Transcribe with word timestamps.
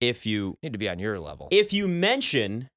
if 0.00 0.26
you 0.26 0.58
need 0.62 0.72
to 0.72 0.78
be 0.78 0.88
on 0.88 0.98
your 0.98 1.18
level. 1.18 1.48
If 1.50 1.72
you 1.72 1.88
mention 1.88 2.68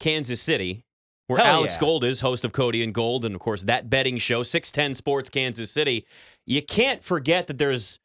Kansas 0.00 0.40
City, 0.40 0.84
where 1.26 1.38
Hell 1.38 1.56
Alex 1.56 1.74
yeah. 1.74 1.80
Gold 1.80 2.04
is 2.04 2.20
host 2.20 2.44
of 2.44 2.52
Cody 2.52 2.82
and 2.82 2.94
Gold, 2.94 3.24
and 3.24 3.34
of 3.34 3.40
course 3.40 3.64
that 3.64 3.90
betting 3.90 4.16
show, 4.18 4.42
610 4.42 4.94
Sports 4.94 5.30
Kansas 5.30 5.70
City, 5.70 6.06
you 6.44 6.62
can't 6.62 7.02
forget 7.02 7.46
that 7.48 7.58
there's 7.58 7.98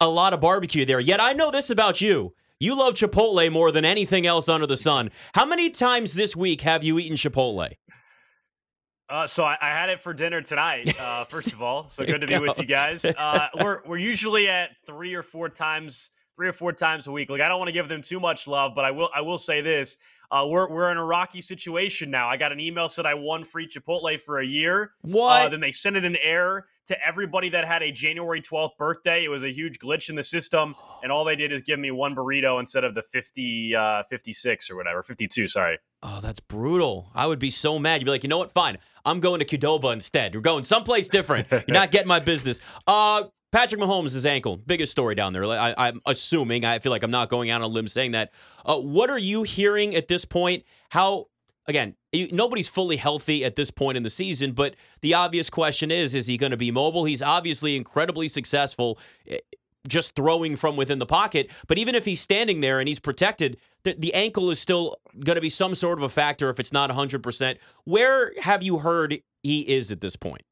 a 0.00 0.08
lot 0.08 0.32
of 0.32 0.40
barbecue 0.40 0.84
there. 0.84 1.00
Yet 1.00 1.20
I 1.20 1.32
know 1.32 1.50
this 1.50 1.70
about 1.70 2.00
you. 2.00 2.34
You 2.58 2.78
love 2.78 2.94
Chipotle 2.94 3.50
more 3.50 3.72
than 3.72 3.84
anything 3.84 4.26
else 4.26 4.48
under 4.48 4.66
the 4.66 4.76
sun. 4.76 5.10
How 5.34 5.46
many 5.46 5.70
times 5.70 6.12
this 6.12 6.36
week 6.36 6.60
have 6.60 6.84
you 6.84 6.98
eaten 6.98 7.16
Chipotle? 7.16 7.72
Uh, 9.08 9.26
so 9.26 9.44
I, 9.44 9.56
I 9.60 9.68
had 9.70 9.88
it 9.88 9.98
for 9.98 10.14
dinner 10.14 10.40
tonight. 10.40 10.94
Uh, 11.00 11.24
first 11.24 11.52
of 11.52 11.62
all, 11.62 11.88
so 11.88 12.04
good 12.04 12.20
to 12.20 12.32
you 12.32 12.40
be 12.40 12.46
with 12.46 12.58
you 12.58 12.66
guys. 12.66 13.04
Uh, 13.04 13.48
we're 13.62 13.80
we're 13.86 13.96
usually 13.96 14.48
at 14.48 14.70
three 14.86 15.14
or 15.14 15.22
four 15.22 15.48
times, 15.48 16.10
three 16.40 16.48
or 16.48 16.54
four 16.54 16.72
times 16.72 17.06
a 17.06 17.12
week. 17.12 17.28
Like 17.28 17.42
I 17.42 17.48
don't 17.48 17.58
want 17.58 17.68
to 17.68 17.72
give 17.72 17.86
them 17.86 18.00
too 18.00 18.18
much 18.18 18.46
love, 18.46 18.72
but 18.74 18.86
I 18.86 18.90
will 18.90 19.10
I 19.14 19.20
will 19.20 19.36
say 19.36 19.60
this: 19.60 19.98
uh, 20.30 20.46
we're 20.48 20.70
we're 20.70 20.90
in 20.90 20.96
a 20.96 21.04
rocky 21.04 21.42
situation 21.42 22.10
now. 22.10 22.30
I 22.30 22.38
got 22.38 22.50
an 22.50 22.58
email 22.58 22.88
said 22.88 23.04
I 23.04 23.12
won 23.12 23.44
free 23.44 23.68
Chipotle 23.68 24.18
for 24.18 24.38
a 24.38 24.46
year. 24.46 24.92
What? 25.02 25.42
Uh, 25.42 25.48
then 25.50 25.60
they 25.60 25.70
sent 25.70 25.96
it 25.96 26.04
in 26.06 26.16
error 26.16 26.66
to 26.86 27.06
everybody 27.06 27.50
that 27.50 27.66
had 27.66 27.82
a 27.82 27.92
January 27.92 28.40
12th 28.40 28.78
birthday. 28.78 29.22
It 29.22 29.28
was 29.28 29.44
a 29.44 29.52
huge 29.52 29.78
glitch 29.78 30.08
in 30.08 30.16
the 30.16 30.22
system, 30.22 30.74
and 31.02 31.12
all 31.12 31.26
they 31.26 31.36
did 31.36 31.52
is 31.52 31.60
give 31.60 31.78
me 31.78 31.90
one 31.90 32.14
burrito 32.14 32.58
instead 32.58 32.84
of 32.84 32.94
the 32.94 33.02
50, 33.02 33.76
uh, 33.76 34.02
56 34.04 34.70
or 34.70 34.76
whatever, 34.76 35.02
52. 35.02 35.46
Sorry. 35.46 35.78
Oh, 36.02 36.20
that's 36.22 36.40
brutal. 36.40 37.10
I 37.14 37.26
would 37.26 37.38
be 37.38 37.50
so 37.50 37.78
mad. 37.78 38.00
You'd 38.00 38.06
be 38.06 38.12
like, 38.12 38.22
you 38.22 38.30
know 38.30 38.38
what? 38.38 38.50
Fine. 38.50 38.78
I'm 39.04 39.20
going 39.20 39.40
to 39.40 39.44
Qdoba 39.44 39.92
instead. 39.92 40.32
You're 40.32 40.40
going 40.40 40.64
someplace 40.64 41.08
different. 41.08 41.48
You're 41.50 41.64
not 41.68 41.90
getting 41.90 42.08
my 42.08 42.20
business. 42.20 42.62
Uh, 42.86 43.24
Patrick 43.52 43.80
Mahomes' 43.80 44.24
ankle, 44.24 44.56
biggest 44.56 44.92
story 44.92 45.14
down 45.14 45.32
there. 45.32 45.44
I, 45.44 45.74
I'm 45.76 46.00
assuming. 46.06 46.64
I 46.64 46.78
feel 46.78 46.90
like 46.92 47.02
I'm 47.02 47.10
not 47.10 47.28
going 47.28 47.50
out 47.50 47.62
on 47.62 47.70
a 47.70 47.72
limb 47.72 47.88
saying 47.88 48.12
that. 48.12 48.32
Uh, 48.64 48.78
what 48.78 49.10
are 49.10 49.18
you 49.18 49.42
hearing 49.42 49.94
at 49.94 50.08
this 50.08 50.24
point? 50.24 50.64
How 50.90 51.26
again? 51.66 51.96
Nobody's 52.32 52.68
fully 52.68 52.96
healthy 52.96 53.44
at 53.44 53.56
this 53.56 53.70
point 53.70 53.96
in 53.96 54.02
the 54.02 54.10
season, 54.10 54.52
but 54.52 54.76
the 55.00 55.14
obvious 55.14 55.50
question 55.50 55.90
is: 55.90 56.14
Is 56.14 56.26
he 56.26 56.36
going 56.36 56.52
to 56.52 56.56
be 56.56 56.70
mobile? 56.70 57.04
He's 57.04 57.22
obviously 57.22 57.76
incredibly 57.76 58.28
successful. 58.28 58.98
eh, 59.28 59.38
Just 59.88 60.14
throwing 60.14 60.56
from 60.56 60.76
within 60.76 60.98
the 60.98 61.06
pocket, 61.06 61.50
but 61.66 61.78
even 61.78 61.94
if 61.94 62.04
he's 62.04 62.20
standing 62.20 62.60
there 62.60 62.78
and 62.80 62.86
he's 62.88 63.00
protected, 63.00 63.56
the, 63.82 63.94
the 63.98 64.12
ankle 64.14 64.50
is 64.50 64.60
still 64.60 64.96
going 65.24 65.36
to 65.36 65.40
be 65.40 65.48
some 65.48 65.74
sort 65.74 65.98
of 65.98 66.02
a 66.04 66.08
factor 66.08 66.50
if 66.50 66.60
it's 66.60 66.72
not 66.72 66.90
100%. 66.90 67.56
Where 67.84 68.32
have 68.42 68.62
you 68.62 68.78
heard 68.80 69.20
he 69.42 69.60
is 69.62 69.90
at 69.90 70.00
this 70.02 70.16
point? 70.16 70.42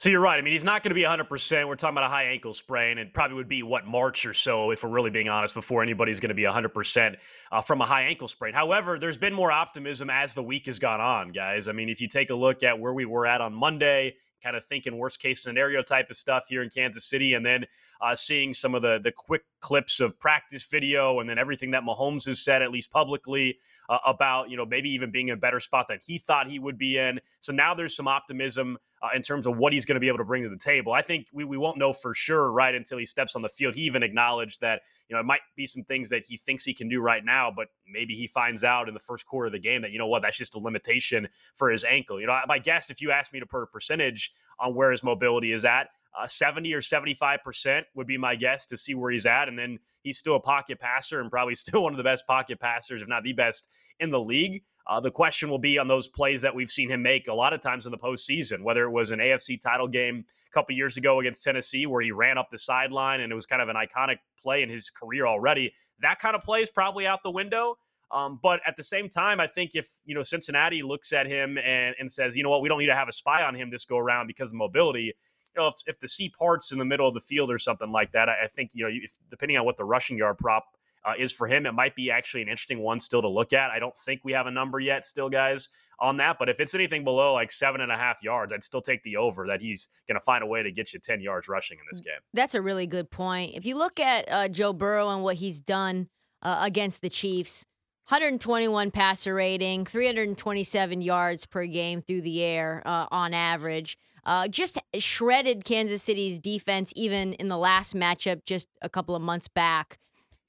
So 0.00 0.10
you're 0.10 0.20
right. 0.20 0.38
I 0.38 0.42
mean, 0.42 0.52
he's 0.52 0.62
not 0.62 0.84
going 0.84 0.90
to 0.90 0.94
be 0.94 1.02
100%. 1.02 1.66
We're 1.66 1.74
talking 1.74 1.94
about 1.94 2.04
a 2.04 2.08
high 2.08 2.26
ankle 2.26 2.54
sprain. 2.54 2.98
It 2.98 3.12
probably 3.12 3.34
would 3.34 3.48
be, 3.48 3.64
what, 3.64 3.84
March 3.84 4.24
or 4.26 4.32
so, 4.32 4.70
if 4.70 4.84
we're 4.84 4.90
really 4.90 5.10
being 5.10 5.28
honest, 5.28 5.54
before 5.54 5.82
anybody's 5.82 6.20
going 6.20 6.28
to 6.28 6.36
be 6.36 6.44
100% 6.44 7.16
uh, 7.50 7.60
from 7.60 7.80
a 7.80 7.84
high 7.84 8.02
ankle 8.02 8.28
sprain. 8.28 8.54
However, 8.54 8.96
there's 8.96 9.18
been 9.18 9.34
more 9.34 9.50
optimism 9.50 10.08
as 10.08 10.34
the 10.34 10.42
week 10.42 10.66
has 10.66 10.78
gone 10.78 11.00
on, 11.00 11.32
guys. 11.32 11.66
I 11.66 11.72
mean, 11.72 11.88
if 11.88 12.00
you 12.00 12.06
take 12.06 12.30
a 12.30 12.34
look 12.34 12.62
at 12.62 12.78
where 12.78 12.94
we 12.94 13.06
were 13.06 13.26
at 13.26 13.40
on 13.40 13.52
Monday, 13.52 14.14
kind 14.40 14.54
of 14.54 14.64
thinking 14.64 14.96
worst 14.96 15.20
case 15.20 15.42
scenario 15.42 15.82
type 15.82 16.10
of 16.10 16.16
stuff 16.16 16.44
here 16.48 16.62
in 16.62 16.70
Kansas 16.70 17.04
City, 17.04 17.34
and 17.34 17.44
then 17.44 17.64
uh, 18.00 18.14
seeing 18.14 18.54
some 18.54 18.74
of 18.74 18.82
the 18.82 18.98
the 19.02 19.12
quick 19.12 19.42
clips 19.60 20.00
of 20.00 20.18
practice 20.20 20.64
video, 20.64 21.20
and 21.20 21.28
then 21.28 21.38
everything 21.38 21.72
that 21.72 21.82
Mahomes 21.82 22.26
has 22.26 22.38
said, 22.40 22.62
at 22.62 22.70
least 22.70 22.90
publicly, 22.90 23.58
uh, 23.88 23.98
about 24.06 24.50
you 24.50 24.56
know 24.56 24.64
maybe 24.64 24.90
even 24.90 25.10
being 25.10 25.28
in 25.28 25.34
a 25.34 25.36
better 25.38 25.60
spot 25.60 25.88
than 25.88 25.98
he 26.04 26.18
thought 26.18 26.48
he 26.48 26.58
would 26.58 26.78
be 26.78 26.98
in. 26.98 27.20
So 27.40 27.52
now 27.52 27.74
there's 27.74 27.96
some 27.96 28.08
optimism 28.08 28.78
uh, 29.02 29.08
in 29.14 29.22
terms 29.22 29.46
of 29.46 29.56
what 29.56 29.72
he's 29.72 29.84
going 29.84 29.94
to 29.94 30.00
be 30.00 30.08
able 30.08 30.18
to 30.18 30.24
bring 30.24 30.42
to 30.42 30.48
the 30.48 30.56
table. 30.56 30.92
I 30.92 31.02
think 31.02 31.26
we, 31.32 31.44
we 31.44 31.56
won't 31.56 31.78
know 31.78 31.92
for 31.92 32.14
sure 32.14 32.50
right 32.50 32.74
until 32.74 32.98
he 32.98 33.04
steps 33.04 33.36
on 33.36 33.42
the 33.42 33.48
field. 33.48 33.74
He 33.74 33.82
even 33.82 34.02
acknowledged 34.02 34.60
that 34.60 34.82
you 35.08 35.14
know 35.14 35.20
it 35.20 35.26
might 35.26 35.40
be 35.56 35.66
some 35.66 35.82
things 35.84 36.08
that 36.10 36.24
he 36.26 36.36
thinks 36.36 36.64
he 36.64 36.74
can 36.74 36.88
do 36.88 37.00
right 37.00 37.24
now, 37.24 37.52
but 37.54 37.68
maybe 37.86 38.14
he 38.14 38.26
finds 38.26 38.64
out 38.64 38.88
in 38.88 38.94
the 38.94 39.00
first 39.00 39.26
quarter 39.26 39.46
of 39.46 39.52
the 39.52 39.58
game 39.58 39.82
that 39.82 39.90
you 39.90 39.98
know 39.98 40.06
what 40.06 40.22
that's 40.22 40.36
just 40.36 40.54
a 40.54 40.58
limitation 40.58 41.28
for 41.54 41.70
his 41.70 41.84
ankle. 41.84 42.20
You 42.20 42.26
know, 42.26 42.38
my 42.46 42.58
guess 42.58 42.90
if 42.90 43.00
you 43.00 43.10
ask 43.10 43.32
me 43.32 43.40
to 43.40 43.46
put 43.46 43.62
a 43.62 43.66
percentage 43.66 44.32
on 44.60 44.74
where 44.74 44.90
his 44.90 45.02
mobility 45.02 45.52
is 45.52 45.64
at. 45.64 45.88
Uh, 46.18 46.26
70 46.26 46.72
or 46.72 46.80
75% 46.80 47.82
would 47.94 48.06
be 48.06 48.18
my 48.18 48.34
guess 48.34 48.66
to 48.66 48.76
see 48.76 48.94
where 48.94 49.10
he's 49.10 49.26
at. 49.26 49.48
And 49.48 49.58
then 49.58 49.78
he's 50.02 50.18
still 50.18 50.36
a 50.36 50.40
pocket 50.40 50.78
passer 50.78 51.20
and 51.20 51.30
probably 51.30 51.54
still 51.56 51.82
one 51.82 51.92
of 51.92 51.96
the 51.96 52.04
best 52.04 52.26
pocket 52.26 52.60
passers, 52.60 53.02
if 53.02 53.08
not 53.08 53.22
the 53.22 53.32
best 53.32 53.68
in 54.00 54.10
the 54.10 54.20
league. 54.20 54.62
Uh, 54.86 54.98
the 54.98 55.10
question 55.10 55.50
will 55.50 55.58
be 55.58 55.78
on 55.78 55.86
those 55.86 56.08
plays 56.08 56.40
that 56.40 56.54
we've 56.54 56.70
seen 56.70 56.88
him 56.88 57.02
make 57.02 57.28
a 57.28 57.32
lot 57.32 57.52
of 57.52 57.60
times 57.60 57.84
in 57.84 57.92
the 57.92 57.98
postseason, 57.98 58.62
whether 58.62 58.84
it 58.84 58.90
was 58.90 59.10
an 59.10 59.18
AFC 59.18 59.60
title 59.60 59.86
game 59.86 60.24
a 60.46 60.50
couple 60.50 60.74
years 60.74 60.96
ago 60.96 61.20
against 61.20 61.44
Tennessee 61.44 61.84
where 61.84 62.00
he 62.00 62.10
ran 62.10 62.38
up 62.38 62.48
the 62.50 62.58
sideline 62.58 63.20
and 63.20 63.30
it 63.30 63.34
was 63.34 63.44
kind 63.44 63.60
of 63.60 63.68
an 63.68 63.76
iconic 63.76 64.16
play 64.42 64.62
in 64.62 64.70
his 64.70 64.88
career 64.88 65.26
already. 65.26 65.70
That 66.00 66.20
kind 66.20 66.34
of 66.34 66.42
play 66.42 66.62
is 66.62 66.70
probably 66.70 67.06
out 67.06 67.22
the 67.22 67.30
window. 67.30 67.76
Um, 68.10 68.40
but 68.42 68.60
at 68.66 68.76
the 68.76 68.82
same 68.82 69.10
time, 69.10 69.38
I 69.40 69.46
think 69.46 69.72
if 69.74 69.86
you 70.06 70.14
know 70.14 70.22
Cincinnati 70.22 70.82
looks 70.82 71.12
at 71.12 71.26
him 71.26 71.58
and, 71.58 71.94
and 71.98 72.10
says, 72.10 72.34
you 72.34 72.42
know 72.42 72.48
what, 72.48 72.62
we 72.62 72.68
don't 72.70 72.78
need 72.78 72.86
to 72.86 72.94
have 72.94 73.08
a 73.08 73.12
spy 73.12 73.42
on 73.42 73.54
him 73.54 73.70
this 73.70 73.84
go 73.84 73.98
around 73.98 74.26
because 74.26 74.48
of 74.48 74.54
mobility. 74.54 75.12
You 75.58 75.64
know, 75.64 75.68
if, 75.68 75.76
if 75.86 76.00
the 76.00 76.08
C 76.08 76.28
parts 76.28 76.72
in 76.72 76.78
the 76.78 76.84
middle 76.84 77.08
of 77.08 77.14
the 77.14 77.20
field 77.20 77.50
or 77.50 77.58
something 77.58 77.90
like 77.90 78.12
that, 78.12 78.28
I, 78.28 78.44
I 78.44 78.46
think 78.46 78.70
you 78.74 78.84
know, 78.84 78.90
if, 78.92 79.18
depending 79.30 79.56
on 79.58 79.64
what 79.64 79.76
the 79.76 79.84
rushing 79.84 80.16
yard 80.16 80.38
prop 80.38 80.64
uh, 81.04 81.14
is 81.18 81.32
for 81.32 81.46
him, 81.46 81.66
it 81.66 81.72
might 81.72 81.94
be 81.94 82.10
actually 82.10 82.42
an 82.42 82.48
interesting 82.48 82.80
one 82.80 83.00
still 83.00 83.22
to 83.22 83.28
look 83.28 83.52
at. 83.52 83.70
I 83.70 83.78
don't 83.78 83.96
think 83.96 84.20
we 84.24 84.32
have 84.32 84.46
a 84.46 84.50
number 84.50 84.78
yet, 84.80 85.06
still, 85.06 85.28
guys, 85.28 85.68
on 86.00 86.16
that. 86.18 86.36
But 86.38 86.48
if 86.48 86.60
it's 86.60 86.74
anything 86.74 87.04
below 87.04 87.32
like 87.32 87.50
seven 87.50 87.80
and 87.80 87.90
a 87.90 87.96
half 87.96 88.22
yards, 88.22 88.52
I'd 88.52 88.62
still 88.62 88.82
take 88.82 89.02
the 89.02 89.16
over 89.16 89.46
that 89.46 89.60
he's 89.60 89.88
going 90.06 90.16
to 90.16 90.24
find 90.24 90.42
a 90.42 90.46
way 90.46 90.62
to 90.62 90.70
get 90.70 90.92
you 90.92 91.00
ten 91.00 91.20
yards 91.20 91.48
rushing 91.48 91.78
in 91.78 91.84
this 91.90 92.00
game. 92.00 92.20
That's 92.34 92.54
a 92.54 92.62
really 92.62 92.86
good 92.86 93.10
point. 93.10 93.54
If 93.54 93.66
you 93.66 93.76
look 93.76 93.98
at 94.00 94.30
uh, 94.30 94.48
Joe 94.48 94.72
Burrow 94.72 95.10
and 95.10 95.22
what 95.22 95.36
he's 95.36 95.60
done 95.60 96.08
uh, 96.42 96.60
against 96.62 97.00
the 97.00 97.08
Chiefs, 97.08 97.64
121 98.08 98.90
passer 98.90 99.34
rating, 99.34 99.84
327 99.84 101.02
yards 101.02 101.44
per 101.44 101.66
game 101.66 102.00
through 102.00 102.22
the 102.22 102.42
air 102.42 102.82
uh, 102.86 103.06
on 103.10 103.34
average. 103.34 103.98
Uh, 104.28 104.46
just 104.46 104.78
shredded 104.98 105.64
Kansas 105.64 106.02
City's 106.02 106.38
defense 106.38 106.92
even 106.94 107.32
in 107.32 107.48
the 107.48 107.56
last 107.56 107.96
matchup 107.96 108.44
just 108.44 108.68
a 108.82 108.88
couple 108.90 109.16
of 109.16 109.22
months 109.22 109.48
back. 109.48 109.96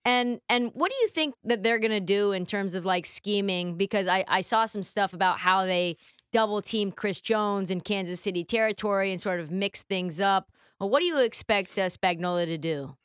And 0.03 0.41
and 0.49 0.71
what 0.73 0.91
do 0.91 0.97
you 0.99 1.07
think 1.07 1.33
that 1.45 1.63
they're 1.63 1.79
gonna 1.79 2.01
do 2.01 2.33
in 2.33 2.45
terms 2.45 2.73
of 2.73 2.83
like 2.83 3.05
scheming? 3.05 3.77
Because 3.77 4.05
I, 4.05 4.25
I 4.27 4.41
saw 4.41 4.65
some 4.65 4.83
stuff 4.83 5.13
about 5.13 5.39
how 5.39 5.65
they 5.65 5.95
double 6.33 6.61
team 6.61 6.91
Chris 6.91 7.21
Jones 7.21 7.71
in 7.71 7.79
Kansas 7.79 8.19
City 8.19 8.43
territory 8.43 9.13
and 9.13 9.21
sort 9.21 9.39
of 9.39 9.49
mix 9.49 9.81
things 9.81 10.19
up. 10.19 10.51
Well, 10.77 10.89
what 10.89 10.99
do 10.99 11.05
you 11.05 11.19
expect 11.19 11.77
uh, 11.77 11.87
Spagnuolo 11.87 12.45
to 12.47 12.57
do? 12.57 12.97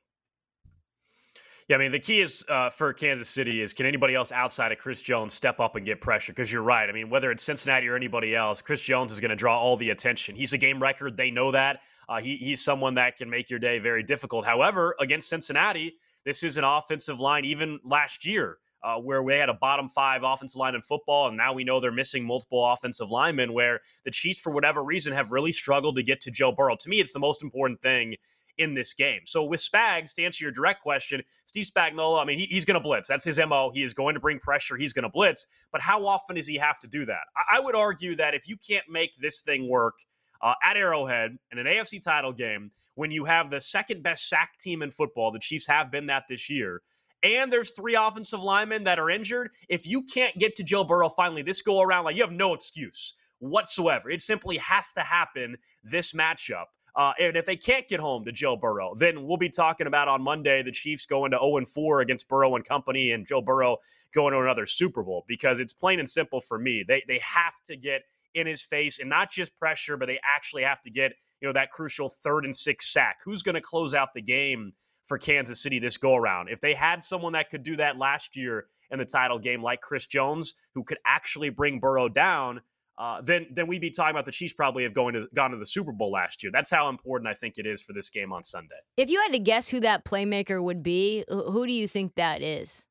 Yeah, 1.69 1.77
I 1.77 1.79
mean, 1.79 1.93
the 1.93 1.99
key 1.99 2.21
is 2.21 2.45
uh, 2.51 2.69
for 2.69 2.93
Kansas 2.93 3.29
City 3.29 3.63
is 3.63 3.73
can 3.73 3.87
anybody 3.87 4.15
else 4.15 4.33
outside 4.33 4.71
of 4.71 4.77
Chris 4.77 5.01
Jones 5.01 5.33
step 5.33 5.61
up 5.61 5.77
and 5.77 5.87
get 5.87 5.99
pressure? 5.99 6.33
Because 6.33 6.53
you're 6.53 6.63
right. 6.63 6.87
I 6.91 6.93
mean, 6.93 7.09
whether 7.09 7.31
it's 7.31 7.43
Cincinnati 7.43 7.89
or 7.89 7.97
anybody 7.97 8.37
else, 8.37 8.61
Chris 8.61 8.83
Jones 8.83 9.13
is 9.13 9.19
going 9.19 9.31
to 9.31 9.37
draw 9.37 9.59
all 9.59 9.75
the 9.79 9.89
attention. 9.89 10.37
He's 10.37 10.53
a 10.53 10.59
game 10.59 10.81
record. 10.81 11.17
They 11.17 11.31
know 11.31 11.51
that. 11.53 11.81
Uh, 12.07 12.21
he, 12.21 12.37
he's 12.37 12.63
someone 12.63 12.95
that 12.97 13.17
can 13.17 13.31
make 13.31 13.49
your 13.49 13.59
day 13.59 13.79
very 13.79 14.03
difficult. 14.03 14.45
However, 14.45 14.95
against 15.01 15.31
Cincinnati, 15.31 15.95
this 16.27 16.43
is 16.43 16.59
an 16.59 16.65
offensive 16.65 17.19
line, 17.19 17.47
even 17.47 17.81
last 17.83 18.27
year, 18.27 18.59
uh, 18.83 18.97
where 18.97 19.23
we 19.23 19.33
had 19.33 19.49
a 19.49 19.55
bottom 19.55 19.89
five 19.89 20.23
offensive 20.23 20.59
line 20.59 20.75
in 20.75 20.83
football, 20.83 21.29
and 21.29 21.37
now 21.37 21.55
we 21.55 21.65
know 21.65 21.81
they're 21.81 21.91
missing 21.91 22.27
multiple 22.27 22.63
offensive 22.63 23.11
linemen, 23.11 23.55
where 23.55 23.81
the 24.05 24.11
Chiefs, 24.11 24.39
for 24.39 24.51
whatever 24.53 24.85
reason, 24.85 25.15
have 25.15 25.33
really 25.33 25.53
struggled 25.53 25.97
to 25.97 26.03
get 26.03 26.21
to 26.21 26.31
Joe 26.31 26.53
Burrow. 26.53 26.77
To 26.77 26.89
me, 26.91 27.01
it's 27.01 27.13
the 27.13 27.19
most 27.19 27.43
important 27.43 27.81
thing 27.81 28.17
in 28.59 28.75
this 28.75 28.95
game. 28.95 29.21
So 29.25 29.45
with 29.45 29.61
Spags, 29.61 30.15
to 30.15 30.25
answer 30.25 30.45
your 30.45 30.53
direct 30.53 30.83
question, 30.83 31.23
Steve 31.45 31.67
Spagnuolo, 31.67 32.21
I 32.21 32.25
mean, 32.25 32.39
he, 32.39 32.47
he's 32.47 32.65
going 32.65 32.75
to 32.75 32.81
blitz. 32.81 33.09
That's 33.09 33.25
his 33.25 33.39
MO. 33.39 33.71
He 33.73 33.83
is 33.83 33.95
going 33.95 34.15
to 34.15 34.21
bring 34.21 34.39
pressure. 34.39 34.77
He's 34.77 34.93
going 34.93 35.05
to 35.05 35.09
blitz. 35.09 35.47
But 35.73 35.81
how 35.81 36.07
often 36.07 36.37
does 36.37 36.47
he 36.47 36.57
have 36.57 36.79
to 36.81 36.89
do 36.89 37.05
that? 37.07 37.23
I, 37.37 37.57
I 37.57 37.61
would 37.61 37.75
argue 37.75 38.17
that 38.17 38.35
if 38.35 38.49
you 38.49 38.57
can't 38.57 38.85
make 38.89 39.17
this 39.17 39.43
thing 39.43 39.69
work 39.69 39.95
uh, 40.43 40.55
at 40.63 40.77
Arrowhead 40.77 41.37
in 41.53 41.59
an 41.59 41.67
AFC 41.67 42.03
title 42.03 42.33
game, 42.33 42.71
when 42.95 43.11
you 43.11 43.25
have 43.25 43.51
the 43.51 43.61
second 43.61 44.03
best 44.03 44.29
sack 44.29 44.59
team 44.61 44.83
in 44.83 44.91
football, 44.91 45.33
the 45.33 45.39
Chiefs 45.39 45.67
have 45.67 45.91
been 45.91 46.07
that 46.07 46.25
this 46.29 46.49
year, 46.49 46.81
and 47.25 47.51
there's 47.51 47.71
three 47.71 47.97
offensive 47.97 48.43
linemen 48.43 48.85
that 48.85 48.99
are 48.99 49.11
injured, 49.11 49.51
if 49.69 49.87
you 49.87 50.03
can't 50.03 50.37
get 50.39 50.55
to 50.57 50.63
Joe 50.63 50.85
Burrow 50.85 51.09
finally 51.09 51.43
this 51.43 51.63
go 51.63 51.81
around, 51.81 52.05
like 52.05 52.17
you 52.17 52.23
have 52.23 52.31
no 52.31 52.55
excuse 52.55 53.15
whatsoever. 53.39 54.11
It 54.11 54.23
simply 54.23 54.59
has 54.59 54.93
to 54.93 55.01
happen 55.01 55.57
this 55.83 56.13
matchup. 56.13 56.67
Uh, 56.97 57.13
and 57.21 57.37
if 57.37 57.45
they 57.45 57.57
can't 57.57 57.89
get 57.89 57.99
home 57.99 58.25
to 58.25 58.31
Joe 58.31 58.57
Burrow, 58.57 58.95
then 58.95 59.27
we'll 59.27 59.37
be 59.37 59.51
talking 59.51 59.89
about 59.89 60.07
on 60.07 60.23
Monday 60.23 60.63
the 60.63 60.71
Chiefs 60.71 61.07
going 61.07 61.33
to 61.33 61.39
0 61.39 61.65
4 61.65 62.01
against 62.01 62.29
Burrow 62.29 62.55
and 62.55 62.65
company 62.65 63.11
and 63.11 63.27
Joe 63.27 63.41
Burrow 63.41 63.79
going 64.15 64.33
to 64.33 64.41
another 64.41 64.65
Super 64.65 65.03
Bowl 65.03 65.25
because 65.27 65.59
it's 65.59 65.73
plain 65.73 65.99
and 65.99 66.09
simple 66.09 66.41
for 66.41 66.59
me. 66.59 66.85
They, 66.87 67.03
they 67.09 67.19
have 67.19 67.61
to 67.65 67.77
get 67.77 68.03
in 68.35 68.47
his 68.47 68.63
face 68.63 69.01
and 69.01 69.09
not 69.09 69.31
just 69.31 69.57
pressure, 69.57 69.97
but 69.97 70.07
they 70.07 70.21
actually 70.25 70.63
have 70.63 70.81
to 70.83 70.91
get 70.91 71.15
you 71.41 71.49
know 71.49 71.53
that 71.53 71.71
crucial 71.71 72.09
third 72.09 72.45
and 72.45 72.55
six 72.55 72.93
sack. 72.93 73.19
Who's 73.25 73.43
going 73.43 73.55
to 73.55 73.61
close 73.61 73.95
out 73.95 74.15
the 74.15 74.23
game 74.23 74.73
for 75.05 75.19
Kansas 75.19 75.61
City 75.61 75.79
this 75.79 75.97
go 75.97 76.15
around? 76.15 76.49
If 76.49 76.61
they 76.61 76.75
had 76.75 77.03
someone 77.03 77.33
that 77.33 77.51
could 77.51 77.63
do 77.63 77.77
that 77.77 77.97
last 77.97 78.37
year 78.37 78.67
in 78.91 78.99
the 78.99 79.05
title 79.05 79.39
game, 79.39 79.63
like 79.63 79.81
Chris 79.81 80.07
Jones, 80.07 80.55
who 80.75 80.85
could 80.85 80.99
actually 81.07 81.51
bring 81.51 81.81
Burrow 81.81 82.09
down, 82.09 82.61
uh, 82.97 83.21
then 83.23 83.47
then 83.53 83.67
we'd 83.67 83.81
be 83.81 83.91
talking 83.91 84.13
about 84.13 84.25
the 84.25 84.33
Chiefs 84.33 84.53
probably 84.53 84.85
have 84.85 84.95
going 84.95 85.15
to 85.15 85.27
gone 85.35 85.51
to 85.51 85.57
the 85.57 85.67
Super 85.67 85.93
Bowl 85.93 86.13
last 86.13 86.43
year. 86.43 86.53
That's 86.53 86.71
how 86.71 86.89
important 86.89 87.29
I 87.29 87.35
think 87.35 87.59
it 87.59 87.67
is 87.67 87.83
for 87.83 87.93
this 87.93 88.09
game 88.09 88.33
on 88.33 88.45
Sunday. 88.45 88.77
If 88.97 89.11
you 89.11 89.21
had 89.21 89.33
to 89.33 89.39
guess 89.39 89.69
who 89.69 89.81
that 89.81 90.05
playmaker 90.05 90.63
would 90.63 90.83
be, 90.83 91.25
who 91.29 91.67
do 91.67 91.73
you 91.73 91.89
think 91.89 92.15
that 92.15 92.43
is? 92.43 92.87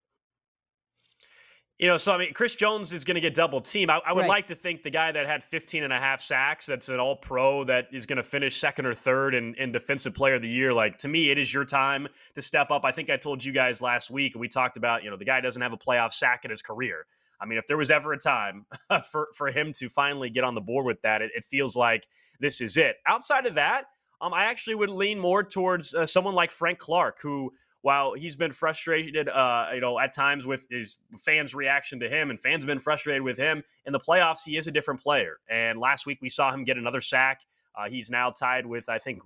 You 1.80 1.88
know, 1.88 1.98
so 1.98 2.14
I 2.14 2.18
mean, 2.18 2.34
Chris 2.34 2.56
Jones 2.56 2.94
is 2.94 3.04
going 3.04 3.16
to 3.16 3.22
get 3.22 3.34
double 3.34 3.60
team. 3.60 3.90
I, 3.90 4.00
I 4.06 4.14
would 4.14 4.22
right. 4.22 4.30
like 4.30 4.48
to 4.48 4.56
think 4.56 4.84
the 4.84 4.90
guy 4.90 5.12
that 5.12 5.26
had 5.26 5.44
15 5.44 5.84
and 5.84 5.92
a 5.92 6.00
half 6.00 6.22
sacks, 6.22 6.68
that's 6.68 6.88
an 6.88 7.00
all 7.00 7.16
pro, 7.16 7.64
that 7.64 7.88
is 7.92 8.06
going 8.06 8.18
to 8.18 8.24
finish 8.24 8.58
second 8.58 8.86
or 8.86 8.94
third 8.94 9.34
in, 9.34 9.56
in 9.56 9.72
defensive 9.72 10.14
player 10.14 10.36
of 10.36 10.44
the 10.44 10.50
year. 10.50 10.72
Like, 10.72 10.98
to 11.00 11.08
me, 11.08 11.32
it 11.32 11.38
is 11.38 11.52
your 11.52 11.66
time 11.66 12.08
to 12.36 12.42
step 12.42 12.70
up. 12.70 12.86
I 12.86 12.92
think 12.92 13.10
I 13.10 13.18
told 13.18 13.44
you 13.44 13.52
guys 13.52 13.82
last 13.82 14.12
week, 14.12 14.36
we 14.36 14.48
talked 14.48 14.78
about, 14.78 15.04
you 15.04 15.10
know, 15.10 15.18
the 15.18 15.26
guy 15.26 15.42
doesn't 15.42 15.62
have 15.62 15.74
a 15.74 15.78
playoff 15.78 16.14
sack 16.14 16.46
in 16.46 16.52
his 16.52 16.62
career. 16.62 17.06
I 17.44 17.46
mean, 17.46 17.58
if 17.58 17.68
there 17.68 17.78
was 17.78 17.92
ever 17.92 18.14
a 18.14 18.18
time 18.18 18.66
for, 19.12 19.28
for 19.36 19.52
him 19.52 19.74
to 19.74 19.90
finally 19.90 20.30
get 20.30 20.44
on 20.44 20.56
the 20.56 20.62
board 20.62 20.86
with 20.86 21.02
that, 21.02 21.22
it, 21.22 21.32
it 21.36 21.44
feels 21.44 21.76
like 21.76 22.08
this 22.40 22.62
is 22.62 22.78
it. 22.78 22.96
Outside 23.06 23.46
of 23.46 23.56
that, 23.56 23.86
um, 24.22 24.34
I 24.34 24.46
actually 24.46 24.76
would 24.76 24.90
lean 24.90 25.20
more 25.20 25.44
towards 25.44 25.94
uh, 25.94 26.06
someone 26.06 26.34
like 26.34 26.50
Frank 26.50 26.80
Clark, 26.80 27.22
who 27.22 27.52
while 27.82 28.14
he's 28.14 28.38
been 28.38 28.54
frustrated, 28.54 29.28
uh, 29.28 29.68
you 29.74 29.82
know, 29.82 30.00
at 30.00 30.14
times 30.14 30.46
with 30.46 30.66
his 30.72 31.00
fans' 31.20 31.54
reaction 31.54 32.00
to 32.00 32.08
him, 32.10 32.30
and 32.30 32.40
fans 32.40 32.64
have 32.64 32.68
been 32.68 32.80
frustrated 32.80 33.22
with 33.22 33.38
him 33.38 33.62
in 33.86 33.92
the 33.92 34.00
playoffs, 34.00 34.46
he 34.46 34.56
is 34.56 34.68
a 34.68 34.72
different 34.72 35.04
player. 35.04 35.40
And 35.50 35.78
last 35.78 36.06
week 36.06 36.20
we 36.22 36.30
saw 36.30 36.54
him 36.54 36.64
get 36.64 36.78
another 36.78 37.02
sack. 37.02 37.42
Uh, 37.76 37.90
he's 37.90 38.10
now 38.10 38.30
tied 38.30 38.66
with, 38.66 38.88
I 38.88 39.00
think, 39.00 39.22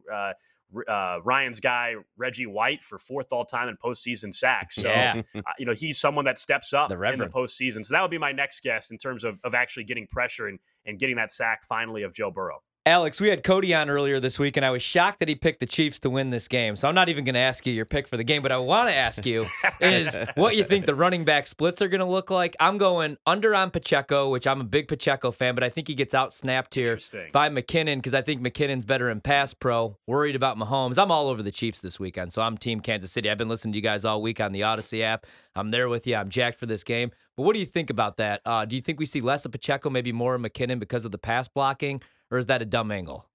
uh, 0.76 0.92
uh, 0.92 1.20
Ryan's 1.24 1.60
guy 1.60 1.96
Reggie 2.18 2.46
White 2.46 2.84
for 2.84 2.98
fourth 2.98 3.32
all 3.32 3.46
time 3.46 3.70
in 3.70 3.78
postseason 3.78 4.34
sacks. 4.34 4.76
So, 4.76 4.90
yeah. 4.90 5.22
uh, 5.36 5.42
you 5.58 5.66
know, 5.66 5.74
he's 5.74 6.00
someone 6.00 6.26
that 6.26 6.38
steps 6.38 6.74
up 6.74 6.90
the 6.90 7.00
in 7.02 7.20
the 7.20 7.28
postseason. 7.28 7.86
So 7.86 7.94
that 7.94 8.02
would 8.02 8.12
be 8.12 8.18
my 8.18 8.32
next 8.32 8.62
guess 8.62 8.92
in 8.92 8.98
terms 8.98 9.24
of, 9.24 9.40
of 9.44 9.54
actually 9.54 9.86
getting 9.86 10.08
pressure 10.08 10.48
and, 10.48 10.60
and 10.86 11.00
getting 11.00 11.16
that 11.18 11.32
sack 11.32 11.64
finally 11.64 12.04
of 12.04 12.14
Joe 12.14 12.32
Burrow. 12.32 12.62
Alex, 12.88 13.20
we 13.20 13.28
had 13.28 13.44
Cody 13.44 13.76
on 13.76 13.90
earlier 13.90 14.18
this 14.22 14.40
week, 14.40 14.56
and 14.56 14.66
I 14.66 14.70
was 14.70 14.82
shocked 14.82 15.20
that 15.20 15.28
he 15.28 15.36
picked 15.36 15.60
the 15.60 15.66
Chiefs 15.66 16.00
to 16.00 16.10
win 16.10 16.30
this 16.30 16.48
game. 16.48 16.78
So 16.78 16.88
I'm 16.88 16.96
not 16.96 17.10
even 17.10 17.26
going 17.26 17.34
to 17.34 17.42
ask 17.42 17.68
you 17.68 17.74
your 17.74 17.84
pick 17.84 18.08
for 18.08 18.16
the 18.16 18.24
game, 18.24 18.42
but 18.42 18.50
I 18.50 18.60
want 18.60 18.88
to 18.88 18.96
ask 18.96 19.26
you 19.26 19.46
is 19.82 20.18
what 20.36 20.56
you 20.56 20.64
think 20.64 20.86
the 20.86 20.96
running 20.96 21.26
back 21.26 21.48
splits 21.48 21.82
are 21.82 21.90
going 21.90 22.00
to 22.00 22.06
look 22.06 22.32
like. 22.32 22.56
I'm 22.62 22.78
going 22.78 23.18
under 23.28 23.54
on 23.54 23.72
Pacheco, 23.72 24.30
which 24.30 24.48
I'm 24.48 24.62
a 24.62 24.64
big 24.64 24.88
Pacheco 24.88 25.32
fan, 25.32 25.54
but 25.54 25.66
I 25.66 25.70
think 25.70 25.90
he 25.90 25.96
gets 25.96 26.14
out 26.14 26.32
snapped 26.32 26.76
here 26.76 26.98
by 27.34 27.50
McKinnon 27.50 27.98
because 27.98 28.14
I 28.14 28.22
think 28.22 28.42
McKinnon's 28.42 28.86
better 28.86 29.10
in 29.10 29.20
pass 29.20 29.54
pro. 29.54 29.98
Worried 30.08 30.38
about 30.38 30.56
Mahomes. 30.56 30.98
I'm 30.98 31.12
all 31.12 31.28
over 31.28 31.44
the 31.44 31.52
Chiefs 31.52 31.82
this 31.82 32.00
weekend, 32.00 32.32
so 32.32 32.42
I'm 32.42 32.58
Team 32.58 32.80
Kansas 32.80 33.12
City. 33.12 33.30
I've 33.30 33.38
been 33.38 33.50
listening 33.50 33.74
to 33.74 33.80
you 33.80 33.84
guys 33.84 34.06
all 34.06 34.22
week 34.22 34.40
on 34.40 34.54
the 34.54 34.64
Odyssey 34.64 35.04
app. 35.04 35.26
I'm 35.58 35.72
there 35.72 35.90
with 35.90 36.08
you. 36.08 36.16
I'm 36.16 36.30
jacked 36.30 36.58
for 36.58 36.68
this 36.68 36.86
game. 36.86 37.12
But 37.36 37.44
what 37.44 37.54
do 37.54 37.60
you 37.60 37.66
think 37.66 37.90
about 37.90 38.16
that? 38.18 38.42
Uh, 38.46 38.64
do 38.64 38.78
you 38.78 38.82
think 38.82 38.98
we 38.98 39.06
see 39.06 39.22
less 39.22 39.46
of 39.46 39.52
Pacheco, 39.52 39.90
maybe 39.90 40.14
more 40.14 40.36
of 40.36 40.42
McKinnon 40.42 40.80
because 40.80 41.04
of 41.04 41.12
the 41.12 41.20
pass 41.20 41.50
blocking, 41.50 42.02
or 42.32 42.38
is 42.38 42.48
that 42.48 42.62
a 42.62 42.66
dumb 42.66 42.92
angle? 42.92 43.28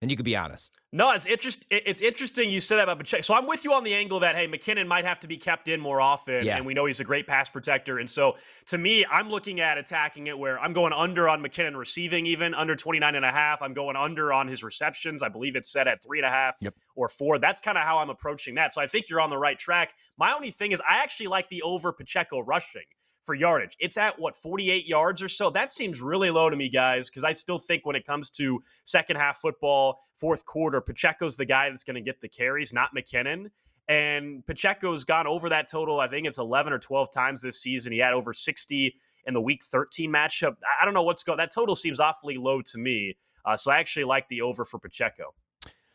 And 0.00 0.12
you 0.12 0.16
could 0.16 0.24
be 0.24 0.36
honest. 0.36 0.78
No, 0.92 1.10
it's 1.10 1.26
interest. 1.26 1.66
It's 1.70 2.02
interesting 2.02 2.50
you 2.50 2.60
said 2.60 2.76
that 2.76 2.84
about 2.84 2.98
Pacheco. 2.98 3.20
So 3.20 3.34
I'm 3.34 3.46
with 3.46 3.64
you 3.64 3.72
on 3.72 3.82
the 3.82 3.94
angle 3.94 4.20
that 4.20 4.36
hey, 4.36 4.46
McKinnon 4.46 4.86
might 4.86 5.04
have 5.04 5.18
to 5.20 5.26
be 5.26 5.36
kept 5.36 5.66
in 5.66 5.80
more 5.80 6.00
often, 6.00 6.44
yeah. 6.44 6.56
and 6.56 6.64
we 6.64 6.72
know 6.72 6.86
he's 6.86 7.00
a 7.00 7.04
great 7.04 7.26
pass 7.26 7.50
protector. 7.50 7.98
And 7.98 8.08
so 8.08 8.36
to 8.66 8.78
me, 8.78 9.04
I'm 9.06 9.28
looking 9.28 9.58
at 9.60 9.76
attacking 9.76 10.28
it 10.28 10.38
where 10.38 10.60
I'm 10.60 10.72
going 10.72 10.92
under 10.92 11.28
on 11.28 11.42
McKinnon 11.42 11.76
receiving, 11.76 12.26
even 12.26 12.54
under 12.54 12.76
29 12.76 13.16
and 13.16 13.24
a 13.24 13.32
half. 13.32 13.60
I'm 13.60 13.74
going 13.74 13.96
under 13.96 14.32
on 14.32 14.46
his 14.46 14.62
receptions. 14.62 15.20
I 15.20 15.28
believe 15.28 15.56
it's 15.56 15.72
set 15.72 15.88
at 15.88 16.00
three 16.00 16.20
and 16.20 16.26
a 16.26 16.30
half 16.30 16.56
yep. 16.60 16.74
or 16.94 17.08
four. 17.08 17.40
That's 17.40 17.60
kind 17.60 17.76
of 17.76 17.82
how 17.82 17.98
I'm 17.98 18.10
approaching 18.10 18.54
that. 18.54 18.72
So 18.72 18.80
I 18.80 18.86
think 18.86 19.08
you're 19.10 19.20
on 19.20 19.30
the 19.30 19.38
right 19.38 19.58
track. 19.58 19.90
My 20.16 20.32
only 20.32 20.52
thing 20.52 20.70
is 20.70 20.80
I 20.88 20.98
actually 21.02 21.26
like 21.26 21.48
the 21.48 21.62
over 21.62 21.92
Pacheco 21.92 22.38
rushing 22.38 22.82
for 23.28 23.34
yardage. 23.34 23.76
It's 23.78 23.98
at 23.98 24.18
what 24.18 24.34
48 24.34 24.86
yards 24.86 25.22
or 25.22 25.28
so. 25.28 25.50
That 25.50 25.70
seems 25.70 26.00
really 26.00 26.30
low 26.30 26.48
to 26.48 26.56
me, 26.56 26.70
guys, 26.70 27.10
because 27.10 27.24
I 27.24 27.32
still 27.32 27.58
think 27.58 27.84
when 27.84 27.94
it 27.94 28.06
comes 28.06 28.30
to 28.30 28.62
second 28.84 29.16
half 29.16 29.36
football, 29.36 30.00
fourth 30.14 30.46
quarter, 30.46 30.80
Pacheco's 30.80 31.36
the 31.36 31.44
guy 31.44 31.68
that's 31.68 31.84
going 31.84 31.96
to 31.96 32.00
get 32.00 32.22
the 32.22 32.28
carries, 32.28 32.72
not 32.72 32.88
McKinnon. 32.96 33.50
And 33.86 34.46
Pacheco's 34.46 35.04
gone 35.04 35.26
over 35.26 35.50
that 35.50 35.68
total. 35.70 36.00
I 36.00 36.08
think 36.08 36.26
it's 36.26 36.38
11 36.38 36.72
or 36.72 36.78
12 36.78 37.12
times 37.12 37.42
this 37.42 37.60
season. 37.60 37.92
He 37.92 37.98
had 37.98 38.14
over 38.14 38.32
60 38.32 38.94
in 39.26 39.34
the 39.34 39.42
Week 39.42 39.62
13 39.62 40.10
matchup. 40.10 40.56
I 40.80 40.86
don't 40.86 40.94
know 40.94 41.02
what's 41.02 41.22
going. 41.22 41.36
That 41.36 41.52
total 41.52 41.74
seems 41.74 42.00
awfully 42.00 42.38
low 42.38 42.62
to 42.62 42.78
me. 42.78 43.14
Uh, 43.44 43.58
so 43.58 43.70
I 43.70 43.76
actually 43.76 44.04
like 44.04 44.26
the 44.28 44.40
over 44.40 44.64
for 44.64 44.78
Pacheco. 44.78 45.34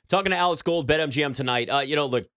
Talking 0.08 0.30
to 0.30 0.38
Alex 0.38 0.62
Gold, 0.62 0.88
BetMGM 0.88 1.36
tonight. 1.36 1.68
Uh, 1.68 1.80
you 1.80 1.96
know, 1.96 2.06
look, 2.06 2.28